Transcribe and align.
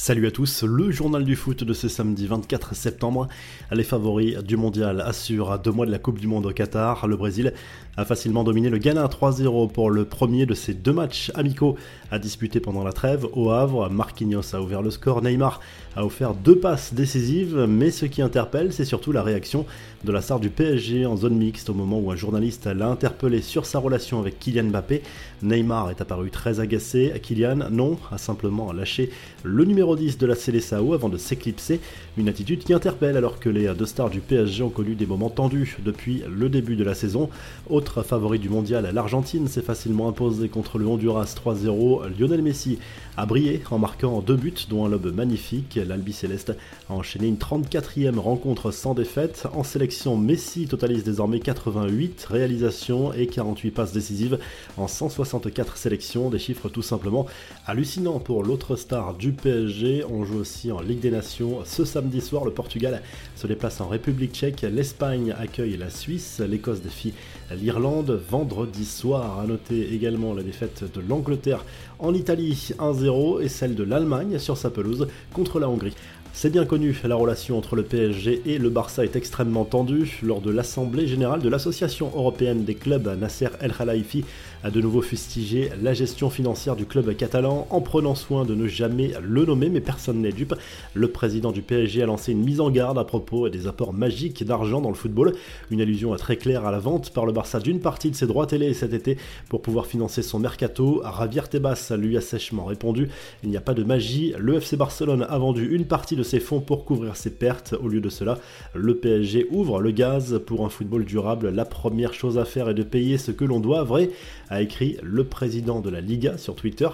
Salut 0.00 0.28
à 0.28 0.30
tous, 0.30 0.62
le 0.62 0.92
journal 0.92 1.24
du 1.24 1.34
foot 1.34 1.64
de 1.64 1.72
ce 1.72 1.88
samedi 1.88 2.28
24 2.28 2.76
septembre. 2.76 3.26
Les 3.72 3.82
favoris 3.82 4.38
du 4.44 4.56
mondial 4.56 5.00
assurent 5.00 5.50
à 5.50 5.58
deux 5.58 5.72
mois 5.72 5.86
de 5.86 5.90
la 5.90 5.98
Coupe 5.98 6.20
du 6.20 6.28
Monde 6.28 6.46
au 6.46 6.52
Qatar. 6.52 7.08
Le 7.08 7.16
Brésil 7.16 7.52
a 7.96 8.04
facilement 8.04 8.44
dominé 8.44 8.70
le 8.70 8.78
Ghana 8.78 9.08
3-0 9.08 9.72
pour 9.72 9.90
le 9.90 10.04
premier 10.04 10.46
de 10.46 10.54
ses 10.54 10.72
deux 10.72 10.92
matchs 10.92 11.32
amicaux 11.34 11.74
à 12.12 12.20
disputer 12.20 12.60
pendant 12.60 12.84
la 12.84 12.92
trêve. 12.92 13.26
Au 13.32 13.50
Havre, 13.50 13.90
Marquinhos 13.90 14.54
a 14.54 14.60
ouvert 14.60 14.82
le 14.82 14.92
score, 14.92 15.20
Neymar 15.20 15.58
a 15.96 16.04
offert 16.04 16.34
deux 16.34 16.60
passes 16.60 16.94
décisives, 16.94 17.66
mais 17.68 17.90
ce 17.90 18.06
qui 18.06 18.22
interpelle, 18.22 18.72
c'est 18.72 18.84
surtout 18.84 19.10
la 19.10 19.24
réaction 19.24 19.66
de 20.04 20.12
la 20.12 20.22
star 20.22 20.38
du 20.38 20.48
PSG 20.48 21.06
en 21.06 21.16
zone 21.16 21.34
mixte 21.34 21.70
au 21.70 21.74
moment 21.74 21.98
où 21.98 22.12
un 22.12 22.16
journaliste 22.16 22.66
l'a 22.66 22.86
interpellé 22.86 23.42
sur 23.42 23.66
sa 23.66 23.80
relation 23.80 24.20
avec 24.20 24.38
Kylian 24.38 24.66
Mbappé. 24.66 25.02
Neymar 25.42 25.90
est 25.90 26.00
apparu 26.00 26.30
très 26.30 26.60
agacé. 26.60 27.12
Kylian, 27.20 27.68
non, 27.72 27.98
a 28.12 28.18
simplement 28.18 28.72
lâché 28.72 29.10
le 29.42 29.64
numéro 29.64 29.87
10 29.96 30.18
de 30.18 30.26
la 30.26 30.34
Célessao 30.34 30.94
avant 30.94 31.08
de 31.08 31.16
s'éclipser, 31.16 31.80
une 32.16 32.28
attitude 32.28 32.64
qui 32.64 32.74
interpelle 32.74 33.16
alors 33.16 33.38
que 33.38 33.48
les 33.48 33.72
deux 33.74 33.86
stars 33.86 34.10
du 34.10 34.20
PSG 34.20 34.62
ont 34.62 34.70
connu 34.70 34.94
des 34.94 35.06
moments 35.06 35.30
tendus 35.30 35.76
depuis 35.84 36.22
le 36.28 36.48
début 36.48 36.76
de 36.76 36.84
la 36.84 36.94
saison. 36.94 37.30
Autre 37.68 38.02
favori 38.02 38.38
du 38.38 38.48
mondial, 38.48 38.90
l'Argentine 38.92 39.48
s'est 39.48 39.62
facilement 39.62 40.08
imposée 40.08 40.48
contre 40.48 40.78
le 40.78 40.86
Honduras 40.86 41.34
3-0. 41.44 42.08
Lionel 42.18 42.42
Messi 42.42 42.78
a 43.16 43.26
brillé 43.26 43.62
en 43.70 43.78
marquant 43.78 44.20
deux 44.20 44.36
buts, 44.36 44.66
dont 44.68 44.84
un 44.84 44.88
lobe 44.88 45.14
magnifique. 45.14 45.78
L'Albi 45.86 46.12
Céleste 46.12 46.54
a 46.88 46.94
enchaîné 46.94 47.28
une 47.28 47.36
34e 47.36 48.18
rencontre 48.18 48.70
sans 48.70 48.94
défaite. 48.94 49.46
En 49.54 49.64
sélection, 49.64 50.16
Messi 50.16 50.66
totalise 50.66 51.04
désormais 51.04 51.40
88 51.40 52.26
réalisations 52.30 53.12
et 53.12 53.26
48 53.26 53.70
passes 53.70 53.92
décisives 53.92 54.38
en 54.76 54.88
164 54.88 55.76
sélections, 55.76 56.30
des 56.30 56.38
chiffres 56.38 56.68
tout 56.68 56.82
simplement 56.82 57.26
hallucinants 57.66 58.18
pour 58.18 58.42
l'autre 58.42 58.76
star 58.76 59.14
du 59.14 59.32
PSG 59.32 59.77
on 60.10 60.24
joue 60.24 60.38
aussi 60.38 60.72
en 60.72 60.80
Ligue 60.80 61.00
des 61.00 61.10
Nations. 61.10 61.60
Ce 61.64 61.84
samedi 61.84 62.20
soir, 62.20 62.44
le 62.44 62.50
Portugal 62.50 63.02
se 63.36 63.46
déplace 63.46 63.80
en 63.80 63.88
République 63.88 64.32
tchèque. 64.32 64.62
L'Espagne 64.62 65.34
accueille 65.38 65.76
la 65.76 65.90
Suisse. 65.90 66.40
L'Écosse 66.40 66.80
défie 66.80 67.14
l'Irlande. 67.50 68.20
Vendredi 68.28 68.84
soir, 68.84 69.40
à 69.40 69.46
noter 69.46 69.94
également 69.94 70.34
la 70.34 70.42
défaite 70.42 70.84
de 70.92 71.00
l'Angleterre 71.00 71.64
en 71.98 72.14
Italie 72.14 72.70
1-0 72.78 73.42
et 73.42 73.48
celle 73.48 73.74
de 73.74 73.84
l'Allemagne 73.84 74.38
sur 74.38 74.56
sa 74.56 74.70
pelouse 74.70 75.08
contre 75.32 75.58
la 75.58 75.68
Hongrie. 75.68 75.94
C'est 76.32 76.50
bien 76.50 76.64
connu, 76.64 76.96
la 77.04 77.16
relation 77.16 77.58
entre 77.58 77.74
le 77.74 77.82
PSG 77.82 78.42
et 78.46 78.58
le 78.58 78.70
Barça 78.70 79.04
est 79.04 79.16
extrêmement 79.16 79.64
tendue. 79.64 80.20
Lors 80.22 80.40
de 80.40 80.52
l'Assemblée 80.52 81.08
générale 81.08 81.40
de 81.40 81.48
l'Association 81.48 82.12
européenne 82.14 82.64
des 82.64 82.76
clubs, 82.76 83.08
Nasser 83.18 83.48
El 83.60 83.72
Khelaifi 83.72 84.24
a 84.62 84.70
de 84.70 84.80
nouveau 84.80 85.02
fustigé 85.02 85.70
la 85.82 85.94
gestion 85.94 86.30
financière 86.30 86.76
du 86.76 86.86
club 86.86 87.14
catalan 87.16 87.66
en 87.70 87.80
prenant 87.80 88.14
soin 88.14 88.44
de 88.44 88.54
ne 88.54 88.68
jamais 88.68 89.12
le 89.20 89.44
nommer, 89.44 89.68
mais 89.68 89.80
personne 89.80 90.20
n'est 90.20 90.32
dupe. 90.32 90.54
Le 90.94 91.08
président 91.08 91.50
du 91.50 91.62
PSG 91.62 92.02
a 92.02 92.06
lancé 92.06 92.32
une 92.32 92.44
mise 92.44 92.60
en 92.60 92.70
garde 92.70 92.98
à 92.98 93.04
propos 93.04 93.48
des 93.48 93.66
apports 93.66 93.92
magiques 93.92 94.44
d'argent 94.44 94.80
dans 94.80 94.90
le 94.90 94.94
football, 94.94 95.34
une 95.70 95.80
allusion 95.80 96.14
très 96.16 96.36
claire 96.36 96.66
à 96.66 96.70
la 96.70 96.78
vente 96.78 97.10
par 97.10 97.26
le 97.26 97.32
Barça 97.32 97.58
d'une 97.58 97.80
partie 97.80 98.10
de 98.10 98.16
ses 98.16 98.26
droits 98.26 98.46
télé 98.46 98.74
cet 98.74 98.92
été 98.92 99.16
pour 99.48 99.60
pouvoir 99.60 99.86
financer 99.86 100.22
son 100.22 100.38
mercato. 100.38 101.02
Javier 101.18 101.42
Tebas 101.50 101.92
lui 101.96 102.16
a 102.16 102.20
sèchement 102.20 102.64
répondu 102.64 103.08
il 103.42 103.50
n'y 103.50 103.56
a 103.56 103.60
pas 103.60 103.74
de 103.74 103.82
magie, 103.84 104.34
le 104.38 104.56
FC 104.56 104.76
Barcelone 104.76 105.26
a 105.28 105.38
vendu 105.38 105.74
une 105.74 105.84
partie 105.84 106.16
de 106.18 106.22
ses 106.22 106.40
fonds 106.40 106.60
pour 106.60 106.84
couvrir 106.84 107.16
ses 107.16 107.30
pertes. 107.30 107.74
Au 107.80 107.88
lieu 107.88 108.00
de 108.00 108.08
cela, 108.08 108.38
le 108.74 108.96
PSG 108.96 109.46
ouvre 109.50 109.80
le 109.80 109.92
gaz 109.92 110.40
pour 110.44 110.66
un 110.66 110.68
football 110.68 111.04
durable. 111.04 111.50
La 111.50 111.64
première 111.64 112.12
chose 112.12 112.38
à 112.38 112.44
faire 112.44 112.68
est 112.68 112.74
de 112.74 112.82
payer 112.82 113.18
ce 113.18 113.30
que 113.30 113.44
l'on 113.44 113.60
doit, 113.60 113.84
vrai, 113.84 114.10
a 114.50 114.60
écrit 114.60 114.98
le 115.02 115.24
président 115.24 115.80
de 115.80 115.90
la 115.90 116.00
Liga 116.00 116.36
sur 116.36 116.56
Twitter. 116.56 116.88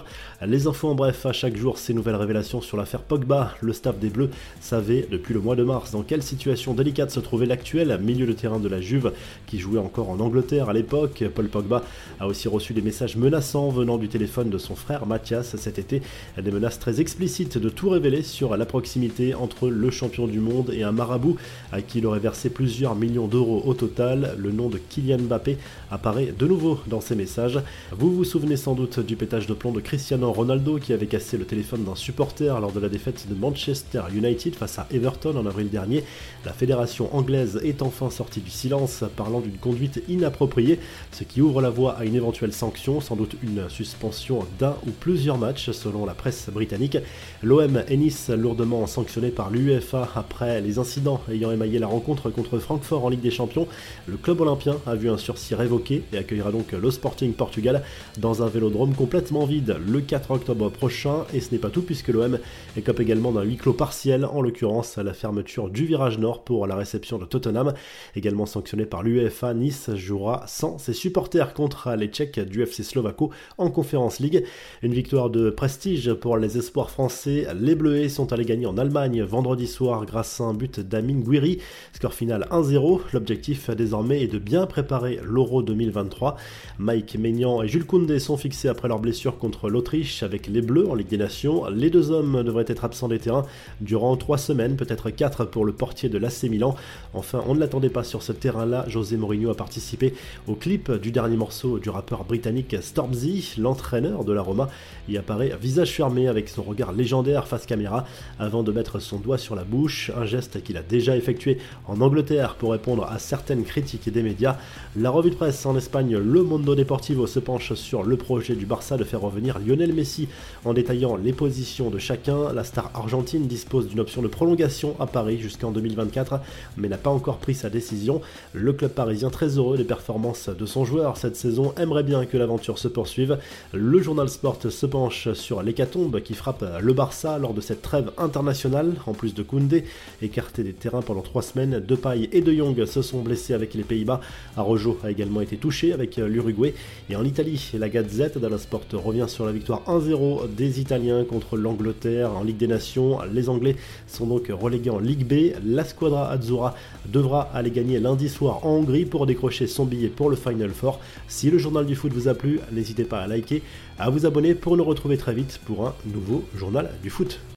Les 0.45 0.67
infos 0.67 0.89
en 0.89 0.95
bref, 0.95 1.25
à 1.25 1.33
chaque 1.33 1.57
jour, 1.57 1.77
ces 1.77 1.93
nouvelles 1.93 2.15
révélations 2.15 2.61
sur 2.61 2.77
l'affaire 2.77 3.01
Pogba. 3.01 3.55
Le 3.61 3.73
staff 3.73 3.97
des 3.97 4.09
Bleus 4.09 4.29
savait 4.61 5.07
depuis 5.09 5.33
le 5.33 5.39
mois 5.39 5.55
de 5.55 5.63
mars 5.63 5.91
dans 5.91 6.03
quelle 6.03 6.21
situation 6.21 6.73
délicate 6.73 7.09
se 7.09 7.19
trouvait 7.19 7.47
l'actuel 7.47 7.99
milieu 8.01 8.27
de 8.27 8.33
terrain 8.33 8.59
de 8.59 8.69
la 8.69 8.79
Juve 8.81 9.11
qui 9.47 9.57
jouait 9.57 9.79
encore 9.79 10.09
en 10.09 10.19
Angleterre 10.19 10.69
à 10.69 10.73
l'époque. 10.73 11.23
Paul 11.33 11.47
Pogba 11.47 11.83
a 12.19 12.27
aussi 12.27 12.47
reçu 12.47 12.73
des 12.73 12.81
messages 12.81 13.17
menaçants 13.17 13.69
venant 13.69 13.97
du 13.97 14.07
téléphone 14.07 14.51
de 14.51 14.59
son 14.59 14.75
frère 14.75 15.07
Mathias 15.07 15.55
cet 15.55 15.79
été, 15.79 16.03
des 16.41 16.51
menaces 16.51 16.77
très 16.77 17.01
explicites 17.01 17.57
de 17.57 17.69
tout 17.69 17.89
révéler 17.89 18.21
sur 18.21 18.55
la 18.55 18.65
proximité 18.65 19.14
entre 19.33 19.69
le 19.69 19.89
champion 19.89 20.27
du 20.27 20.39
monde 20.39 20.71
et 20.73 20.83
un 20.83 20.91
marabout 20.91 21.37
à 21.71 21.81
qui 21.81 21.99
il 21.99 22.05
aurait 22.05 22.19
versé 22.19 22.49
plusieurs 22.49 22.95
millions 22.95 23.27
d'euros 23.27 23.63
au 23.65 23.73
total. 23.73 24.35
Le 24.37 24.51
nom 24.51 24.69
de 24.69 24.77
Kylian 24.77 25.19
Mbappé 25.19 25.57
apparaît 25.89 26.33
de 26.37 26.45
nouveau 26.45 26.79
dans 26.87 27.01
ces 27.01 27.15
messages. 27.15 27.59
Vous 27.91 28.13
vous 28.13 28.25
souvenez 28.25 28.57
sans 28.57 28.73
doute 28.73 28.99
du 28.99 29.15
pétage 29.15 29.47
de 29.47 29.53
plomb 29.53 29.71
de 29.71 29.79
Cristiano 29.79 30.31
Ronaldo 30.31 30.77
qui 30.77 30.91
avait 30.91 31.07
cassé 31.07 31.37
le 31.37 31.45
téléphone 31.45 31.85
d'un 31.85 31.95
supporter 31.95 32.59
lors 32.59 32.73
de 32.73 32.79
la 32.79 32.89
défaite 32.89 33.27
de 33.29 33.35
Manchester 33.35 34.01
United 34.13 34.55
face 34.55 34.77
à 34.77 34.87
Everton 34.91 35.37
en 35.37 35.45
avril 35.45 35.69
dernier. 35.69 36.03
La 36.45 36.51
fédération 36.51 37.15
anglaise 37.15 37.59
est 37.63 37.81
enfin 37.81 38.09
sortie 38.09 38.41
du 38.41 38.51
silence 38.51 39.03
parlant 39.15 39.39
d'une 39.39 39.57
conduite 39.57 40.03
inappropriée, 40.09 40.79
ce 41.11 41.23
qui 41.23 41.41
ouvre 41.41 41.61
la 41.61 41.69
voie 41.69 41.93
à 41.93 42.03
une 42.03 42.15
éventuelle 42.15 42.53
sanction, 42.53 42.99
sans 42.99 43.15
doute 43.15 43.37
une 43.41 43.69
suspension 43.69 44.45
d'un 44.59 44.75
ou 44.85 44.91
plusieurs 44.91 45.37
matchs 45.37 45.71
selon 45.71 46.05
la 46.05 46.13
presse 46.13 46.49
britannique. 46.49 46.97
L'OM 47.41 47.83
et 47.87 47.97
Nice 47.97 48.29
lourdement 48.29 48.85
sanctionné 48.87 49.04
par 49.35 49.49
l'UEFA 49.49 50.09
après 50.15 50.61
les 50.61 50.79
incidents 50.79 51.21
ayant 51.31 51.51
émaillé 51.51 51.79
la 51.79 51.87
rencontre 51.87 52.29
contre 52.29 52.59
Francfort 52.59 53.05
en 53.05 53.09
Ligue 53.09 53.21
des 53.21 53.31
Champions. 53.31 53.67
Le 54.07 54.17
club 54.17 54.41
olympien 54.41 54.77
a 54.87 54.95
vu 54.95 55.09
un 55.09 55.17
sursis 55.17 55.55
révoqué 55.55 56.03
et 56.11 56.17
accueillera 56.17 56.51
donc 56.51 56.71
le 56.71 56.91
Sporting 56.91 57.33
Portugal 57.33 57.83
dans 58.17 58.43
un 58.43 58.47
vélodrome 58.47 58.93
complètement 58.93 59.45
vide 59.45 59.77
le 59.87 60.01
4 60.01 60.31
octobre 60.31 60.69
prochain. 60.69 61.25
Et 61.33 61.39
ce 61.39 61.51
n'est 61.51 61.59
pas 61.59 61.69
tout 61.69 61.83
puisque 61.83 62.09
l'OM 62.09 62.39
écope 62.75 62.99
également 62.99 63.31
d'un 63.31 63.43
huis 63.43 63.57
clos 63.57 63.73
partiel, 63.73 64.25
en 64.25 64.41
l'occurrence 64.41 64.97
la 64.97 65.13
fermeture 65.13 65.69
du 65.69 65.85
virage 65.85 66.17
nord 66.17 66.43
pour 66.43 66.65
la 66.65 66.75
réception 66.75 67.17
de 67.17 67.25
Tottenham. 67.25 67.73
Également 68.15 68.45
sanctionné 68.45 68.85
par 68.85 69.03
l'UEFA, 69.03 69.53
Nice 69.53 69.91
jouera 69.95 70.43
sans 70.47 70.77
ses 70.77 70.93
supporters 70.93 71.53
contre 71.53 71.91
les 71.91 72.07
Tchèques 72.07 72.39
du 72.39 72.63
FC 72.63 72.83
Slovako 72.83 73.29
en 73.57 73.69
Conférence 73.69 74.19
League. 74.19 74.43
Une 74.81 74.93
victoire 74.93 75.29
de 75.29 75.51
prestige 75.51 76.13
pour 76.13 76.37
les 76.37 76.57
espoirs 76.57 76.89
français. 76.89 77.47
Les 77.59 77.75
Bleuets 77.75 78.09
sont 78.09 78.33
allés 78.33 78.45
gagner 78.45 78.65
en 78.65 78.77
Allemagne 78.77 78.94
vendredi 78.95 79.67
soir 79.67 80.05
grâce 80.05 80.39
à 80.39 80.45
un 80.45 80.53
but 80.53 80.79
d'Amin 80.79 81.19
Guiri. 81.19 81.59
Score 81.93 82.13
final 82.13 82.47
1-0. 82.49 83.01
L'objectif 83.11 83.69
désormais 83.69 84.21
est 84.21 84.27
de 84.27 84.39
bien 84.39 84.65
préparer 84.65 85.19
l'Euro 85.21 85.61
2023. 85.61 86.37
Mike 86.79 87.17
Maignan 87.19 87.61
et 87.61 87.67
Jules 87.67 87.85
Koundé 87.85 88.19
sont 88.19 88.37
fixés 88.37 88.69
après 88.69 88.87
leur 88.87 88.99
blessure 88.99 89.37
contre 89.37 89.69
l'Autriche 89.69 90.23
avec 90.23 90.47
les 90.47 90.61
Bleus 90.61 90.89
en 90.89 90.95
Ligue 90.95 91.09
des 91.09 91.17
Nations. 91.17 91.67
Les 91.69 91.89
deux 91.89 92.11
hommes 92.11 92.41
devraient 92.43 92.65
être 92.67 92.85
absents 92.85 93.09
des 93.09 93.19
terrains 93.19 93.45
durant 93.81 94.15
trois 94.15 94.37
semaines, 94.37 94.77
peut-être 94.77 95.09
quatre 95.09 95.43
pour 95.43 95.65
le 95.65 95.73
portier 95.73 96.07
de 96.07 96.17
l'AC 96.17 96.43
Milan. 96.43 96.75
Enfin, 97.13 97.43
on 97.47 97.53
ne 97.53 97.59
l'attendait 97.59 97.89
pas 97.89 98.05
sur 98.05 98.23
ce 98.23 98.31
terrain-là. 98.31 98.85
José 98.87 99.17
Mourinho 99.17 99.49
a 99.49 99.55
participé 99.55 100.13
au 100.47 100.55
clip 100.55 100.89
du 100.89 101.11
dernier 101.11 101.35
morceau 101.35 101.79
du 101.79 101.89
rappeur 101.89 102.23
britannique 102.23 102.77
Stormzy, 102.81 103.55
l'entraîneur 103.57 104.23
de 104.23 104.31
la 104.31 104.41
Roma. 104.41 104.69
Il 105.09 105.17
apparaît 105.17 105.51
visage 105.61 105.91
fermé 105.91 106.29
avec 106.29 106.47
son 106.47 106.63
regard 106.63 106.93
légendaire 106.93 107.47
face 107.47 107.65
caméra 107.65 108.05
avant 108.39 108.63
de 108.63 108.71
mettre 108.71 108.84
son 108.99 109.17
doigt 109.17 109.37
sur 109.37 109.55
la 109.55 109.63
bouche, 109.63 110.11
un 110.15 110.25
geste 110.25 110.63
qu'il 110.63 110.77
a 110.77 110.81
déjà 110.81 111.17
effectué 111.17 111.57
en 111.87 112.01
Angleterre 112.01 112.55
pour 112.55 112.71
répondre 112.71 113.05
à 113.09 113.19
certaines 113.19 113.63
critiques 113.63 114.09
des 114.09 114.23
médias. 114.23 114.57
La 114.95 115.09
revue 115.09 115.31
de 115.31 115.35
presse 115.35 115.65
en 115.65 115.75
Espagne, 115.75 116.17
Le 116.17 116.43
Mondo 116.43 116.75
Deportivo, 116.75 117.27
se 117.27 117.39
penche 117.39 117.73
sur 117.73 118.03
le 118.03 118.17
projet 118.17 118.55
du 118.55 118.65
Barça 118.65 118.97
de 118.97 119.03
faire 119.03 119.21
revenir 119.21 119.59
Lionel 119.59 119.93
Messi 119.93 120.27
en 120.63 120.73
détaillant 120.73 121.15
les 121.15 121.33
positions 121.33 121.89
de 121.89 121.97
chacun. 121.97 122.53
La 122.53 122.63
star 122.63 122.91
argentine 122.93 123.47
dispose 123.47 123.87
d'une 123.87 123.99
option 123.99 124.21
de 124.21 124.27
prolongation 124.27 124.95
à 124.99 125.07
Paris 125.07 125.39
jusqu'en 125.39 125.71
2024, 125.71 126.39
mais 126.77 126.87
n'a 126.87 126.97
pas 126.97 127.09
encore 127.09 127.37
pris 127.37 127.55
sa 127.55 127.69
décision. 127.69 128.21
Le 128.53 128.73
club 128.73 128.91
parisien, 128.91 129.29
très 129.29 129.57
heureux 129.57 129.77
des 129.77 129.83
performances 129.83 130.49
de 130.49 130.65
son 130.65 130.85
joueur 130.85 131.17
cette 131.17 131.35
saison, 131.35 131.73
aimerait 131.77 132.03
bien 132.03 132.25
que 132.25 132.37
l'aventure 132.37 132.77
se 132.77 132.87
poursuive. 132.87 133.37
Le 133.73 134.01
journal 134.01 134.29
Sport 134.29 134.59
se 134.69 134.85
penche 134.85 135.33
sur 135.33 135.63
l'hécatombe 135.63 136.21
qui 136.21 136.33
frappe 136.33 136.63
le 136.79 136.93
Barça 136.93 137.37
lors 137.37 137.53
de 137.53 137.61
cette 137.61 137.81
trêve 137.81 138.11
internationale 138.17 138.74
en 139.05 139.13
plus 139.13 139.33
de 139.33 139.43
Koundé, 139.43 139.85
écarté 140.21 140.63
des 140.63 140.73
terrains 140.73 141.01
pendant 141.01 141.21
trois 141.21 141.41
semaines. 141.41 141.79
Depay 141.79 142.29
et 142.31 142.41
De 142.41 142.53
Jong 142.53 142.85
se 142.85 143.01
sont 143.01 143.21
blessés 143.21 143.53
avec 143.53 143.73
les 143.73 143.83
Pays-Bas. 143.83 144.21
Arojo 144.57 144.99
a 145.03 145.11
également 145.11 145.41
été 145.41 145.57
touché 145.57 145.93
avec 145.93 146.17
l'Uruguay. 146.17 146.73
Et 147.09 147.15
en 147.15 147.23
Italie, 147.23 147.71
la 147.77 147.89
Gazette 147.89 148.37
dello 148.37 148.57
Sport 148.57 148.83
revient 148.93 149.25
sur 149.27 149.45
la 149.45 149.51
victoire 149.51 149.83
1-0 149.87 150.53
des 150.55 150.79
Italiens 150.79 151.23
contre 151.23 151.57
l'Angleterre 151.57 152.31
en 152.31 152.43
Ligue 152.43 152.57
des 152.57 152.67
Nations. 152.67 153.19
Les 153.31 153.49
Anglais 153.49 153.75
sont 154.07 154.25
donc 154.25 154.47
relégués 154.49 154.89
en 154.89 154.99
Ligue 154.99 155.25
B. 155.25 155.55
La 155.65 155.85
Squadra 155.85 156.29
Azzurra 156.29 156.75
devra 157.07 157.49
aller 157.53 157.71
gagner 157.71 157.99
lundi 157.99 158.29
soir 158.29 158.65
en 158.65 158.75
Hongrie 158.75 159.05
pour 159.05 159.25
décrocher 159.25 159.67
son 159.67 159.85
billet 159.85 160.09
pour 160.09 160.29
le 160.29 160.35
Final 160.35 160.71
Four. 160.71 160.99
Si 161.27 161.49
le 161.49 161.57
journal 161.57 161.85
du 161.85 161.95
foot 161.95 162.11
vous 162.11 162.27
a 162.27 162.33
plu, 162.33 162.59
n'hésitez 162.71 163.05
pas 163.05 163.19
à 163.19 163.27
liker, 163.27 163.61
à 163.97 164.09
vous 164.09 164.25
abonner 164.25 164.55
pour 164.55 164.75
nous 164.77 164.83
retrouver 164.83 165.17
très 165.17 165.33
vite 165.33 165.59
pour 165.65 165.87
un 165.87 165.93
nouveau 166.05 166.43
journal 166.55 166.91
du 167.01 167.09
foot. 167.09 167.39